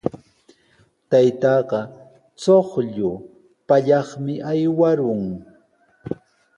[1.09, 1.79] Taytaaqa
[2.41, 3.11] chuqllu
[3.67, 5.23] pallaqmi aywarqun.